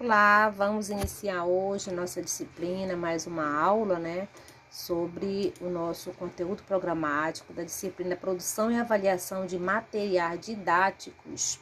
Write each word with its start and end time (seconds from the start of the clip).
Olá, 0.00 0.48
vamos 0.48 0.90
iniciar 0.90 1.44
hoje 1.44 1.90
nossa 1.90 2.22
disciplina, 2.22 2.96
mais 2.96 3.26
uma 3.26 3.60
aula, 3.60 3.98
né, 3.98 4.28
sobre 4.70 5.52
o 5.60 5.68
nosso 5.68 6.12
conteúdo 6.12 6.62
programático 6.62 7.52
da 7.52 7.64
disciplina 7.64 8.14
Produção 8.14 8.70
e 8.70 8.78
Avaliação 8.78 9.44
de 9.44 9.58
Materiais 9.58 10.38
Didáticos. 10.38 11.58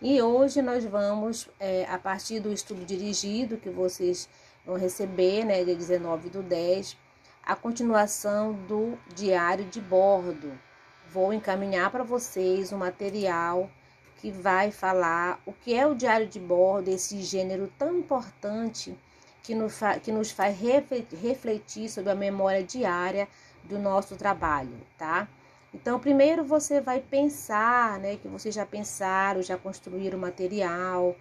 E 0.00 0.22
hoje 0.22 0.62
nós 0.62 0.86
vamos, 0.86 1.50
é, 1.60 1.84
a 1.90 1.98
partir 1.98 2.40
do 2.40 2.50
estudo 2.50 2.82
dirigido 2.82 3.58
que 3.58 3.68
vocês 3.68 4.26
vão 4.64 4.78
receber, 4.78 5.44
né, 5.44 5.62
dia 5.62 5.76
19 5.76 6.30
do 6.30 6.42
10, 6.42 6.96
a 7.44 7.54
continuação 7.54 8.54
do 8.54 8.96
diário 9.14 9.66
de 9.66 9.82
bordo. 9.82 10.50
Vou 11.10 11.30
encaminhar 11.30 11.90
para 11.90 12.04
vocês 12.04 12.72
o 12.72 12.78
material 12.78 13.70
que 14.26 14.32
vai 14.32 14.72
falar 14.72 15.40
o 15.46 15.52
que 15.52 15.72
é 15.72 15.86
o 15.86 15.94
diário 15.94 16.26
de 16.26 16.40
bordo, 16.40 16.88
esse 16.88 17.22
gênero 17.22 17.72
tão 17.78 17.96
importante 17.96 18.92
que 19.40 19.54
nos, 19.54 19.78
que 20.02 20.10
nos 20.10 20.32
faz 20.32 20.58
refletir 21.22 21.88
sobre 21.88 22.10
a 22.10 22.14
memória 22.16 22.60
diária 22.60 23.28
do 23.62 23.78
nosso 23.78 24.16
trabalho, 24.16 24.76
tá? 24.98 25.28
Então, 25.72 26.00
primeiro 26.00 26.42
você 26.42 26.80
vai 26.80 26.98
pensar, 26.98 28.00
né, 28.00 28.16
que 28.16 28.26
vocês 28.26 28.52
já 28.52 28.66
pensaram, 28.66 29.40
já 29.42 29.56
construíram 29.56 30.18
o 30.18 30.20
material, 30.20 31.14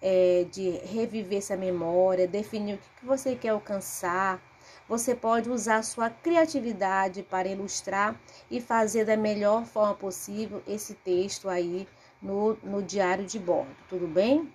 é, 0.00 0.46
de 0.48 0.70
reviver 0.86 1.38
essa 1.38 1.56
memória, 1.56 2.28
definir 2.28 2.74
o 2.74 2.78
que 3.00 3.04
você 3.04 3.34
quer 3.34 3.48
alcançar. 3.48 4.40
Você 4.88 5.12
pode 5.12 5.50
usar 5.50 5.82
sua 5.82 6.08
criatividade 6.08 7.20
para 7.24 7.48
ilustrar 7.48 8.14
e 8.48 8.60
fazer 8.60 9.04
da 9.04 9.16
melhor 9.16 9.64
forma 9.64 9.94
possível 9.94 10.62
esse 10.68 10.94
texto 10.94 11.48
aí 11.48 11.88
no, 12.20 12.56
no 12.62 12.82
diário 12.82 13.24
de 13.24 13.38
bordo, 13.38 13.74
tudo 13.88 14.06
bem? 14.06 14.52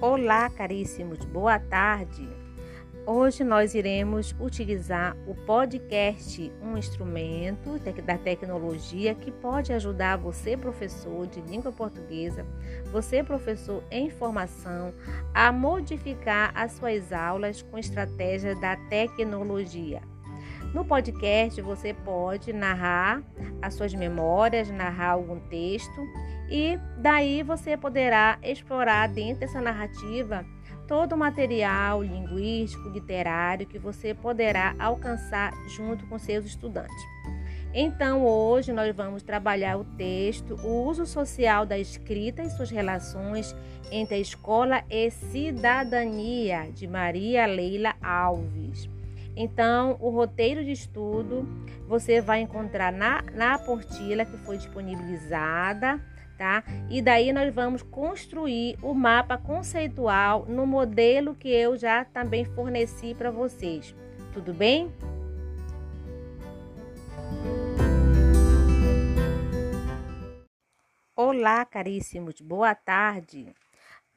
Olá, 0.00 0.48
caríssimos, 0.48 1.24
boa 1.24 1.58
tarde. 1.58 2.28
Hoje 3.10 3.42
nós 3.42 3.74
iremos 3.74 4.36
utilizar 4.38 5.16
o 5.26 5.34
podcast, 5.34 6.52
um 6.62 6.76
instrumento 6.76 7.78
da 8.04 8.18
tecnologia 8.18 9.14
que 9.14 9.32
pode 9.32 9.72
ajudar 9.72 10.18
você, 10.18 10.58
professor 10.58 11.26
de 11.26 11.40
língua 11.40 11.72
portuguesa, 11.72 12.44
você, 12.92 13.24
professor 13.24 13.82
em 13.90 14.10
formação, 14.10 14.92
a 15.32 15.50
modificar 15.50 16.52
as 16.54 16.72
suas 16.72 17.10
aulas 17.10 17.62
com 17.62 17.78
estratégia 17.78 18.54
da 18.54 18.76
tecnologia. 18.90 20.02
No 20.74 20.84
podcast 20.84 21.60
você 21.62 21.94
pode 21.94 22.52
narrar 22.52 23.22
as 23.62 23.74
suas 23.74 23.94
memórias, 23.94 24.70
narrar 24.70 25.12
algum 25.12 25.40
texto 25.48 26.06
e 26.50 26.78
daí 26.98 27.42
você 27.42 27.76
poderá 27.76 28.38
explorar 28.42 29.08
dentro 29.08 29.40
dessa 29.40 29.60
narrativa 29.60 30.44
todo 30.86 31.14
o 31.14 31.18
material 31.18 32.02
linguístico, 32.02 32.88
literário 32.88 33.66
que 33.66 33.78
você 33.78 34.14
poderá 34.14 34.74
alcançar 34.78 35.52
junto 35.68 36.06
com 36.06 36.18
seus 36.18 36.44
estudantes. 36.46 36.96
Então, 37.74 38.24
hoje 38.24 38.72
nós 38.72 38.94
vamos 38.96 39.22
trabalhar 39.22 39.76
o 39.76 39.84
texto, 39.84 40.54
o 40.64 40.86
uso 40.86 41.04
social 41.04 41.66
da 41.66 41.78
escrita 41.78 42.42
e 42.42 42.50
suas 42.50 42.70
relações 42.70 43.54
entre 43.90 44.14
a 44.16 44.18
escola 44.18 44.82
e 44.88 45.10
cidadania, 45.10 46.70
de 46.72 46.86
Maria 46.86 47.44
Leila 47.44 47.94
Alves. 48.02 48.88
Então, 49.40 49.96
o 50.00 50.10
roteiro 50.10 50.64
de 50.64 50.72
estudo 50.72 51.48
você 51.86 52.20
vai 52.20 52.40
encontrar 52.40 52.92
na, 52.92 53.22
na 53.32 53.54
apostila 53.54 54.24
que 54.24 54.36
foi 54.38 54.56
disponibilizada, 54.56 56.04
tá? 56.36 56.64
E 56.90 57.00
daí 57.00 57.32
nós 57.32 57.54
vamos 57.54 57.80
construir 57.80 58.76
o 58.82 58.92
mapa 58.92 59.38
conceitual 59.38 60.44
no 60.48 60.66
modelo 60.66 61.36
que 61.36 61.48
eu 61.48 61.76
já 61.76 62.04
também 62.04 62.44
forneci 62.44 63.14
para 63.14 63.30
vocês. 63.30 63.94
Tudo 64.32 64.52
bem? 64.52 64.92
Olá, 71.14 71.64
caríssimos, 71.64 72.40
boa 72.40 72.74
tarde. 72.74 73.54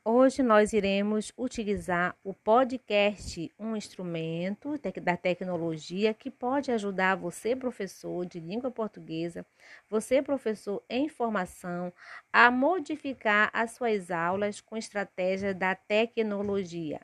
Hoje 0.04 0.42
nós 0.42 0.74
iremos 0.74 1.32
utilizar 1.38 2.18
o 2.24 2.34
podcast, 2.34 3.54
um 3.60 3.76
instrumento 3.76 4.74
da 5.00 5.16
tecnologia 5.16 6.12
que 6.12 6.32
pode 6.32 6.72
ajudar 6.72 7.14
você, 7.14 7.56
professor 7.56 8.26
de 8.26 8.40
língua 8.40 8.72
portuguesa, 8.72 9.46
você, 9.88 10.20
professor 10.20 10.84
em 10.90 11.08
formação, 11.08 11.94
a 12.34 12.50
modificar 12.50 13.52
as 13.54 13.74
suas 13.74 14.10
aulas 14.10 14.60
com 14.60 14.76
estratégia 14.76 15.54
da 15.54 15.76
tecnologia. 15.76 17.00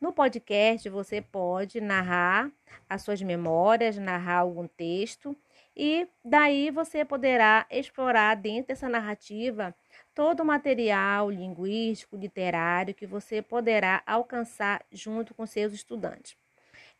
No 0.00 0.12
podcast, 0.12 0.88
você 0.88 1.20
pode 1.20 1.80
narrar 1.80 2.48
as 2.88 3.02
suas 3.02 3.20
memórias, 3.20 3.98
narrar 3.98 4.38
algum 4.38 4.68
texto 4.68 5.36
e 5.82 6.06
daí 6.22 6.70
você 6.70 7.06
poderá 7.06 7.66
explorar 7.70 8.36
dentro 8.36 8.68
dessa 8.68 8.86
narrativa 8.86 9.74
todo 10.14 10.40
o 10.40 10.44
material 10.44 11.30
linguístico, 11.30 12.18
literário 12.18 12.94
que 12.94 13.06
você 13.06 13.40
poderá 13.40 14.02
alcançar 14.06 14.84
junto 14.92 15.32
com 15.32 15.46
seus 15.46 15.72
estudantes. 15.72 16.36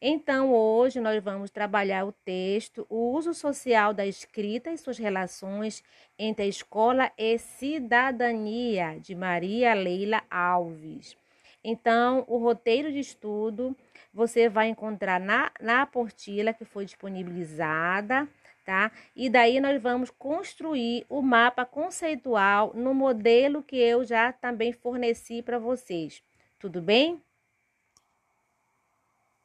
Então, 0.01 0.51
hoje 0.55 0.99
nós 0.99 1.23
vamos 1.23 1.51
trabalhar 1.51 2.07
o 2.07 2.13
texto, 2.25 2.87
o 2.89 3.13
uso 3.13 3.35
social 3.35 3.93
da 3.93 4.07
escrita 4.07 4.71
e 4.71 4.79
suas 4.79 4.97
relações 4.97 5.85
entre 6.19 6.47
a 6.47 6.49
escola 6.49 7.13
e 7.19 7.37
cidadania, 7.37 8.99
de 8.99 9.15
Maria 9.15 9.75
Leila 9.75 10.23
Alves. 10.31 11.19
Então, 11.63 12.25
o 12.27 12.39
roteiro 12.39 12.91
de 12.91 12.99
estudo 12.99 13.77
você 14.13 14.49
vai 14.49 14.69
encontrar 14.69 15.21
na, 15.21 15.51
na 15.61 15.83
apostila 15.83 16.53
que 16.53 16.65
foi 16.65 16.85
disponibilizada 16.85 18.29
tá? 18.65 18.93
E 19.17 19.29
daí 19.29 19.61
nós 19.61 19.83
vamos 19.83 20.11
construir 20.11 21.05
o 21.09 21.21
mapa 21.23 21.65
conceitual 21.65 22.73
no 22.75 22.95
modelo 22.95 23.63
que 23.63 23.77
eu 23.77 24.05
já 24.05 24.33
também 24.33 24.73
forneci 24.73 25.43
para 25.43 25.59
vocês. 25.59 26.23
Tudo 26.59 26.81
bem? 26.81 27.21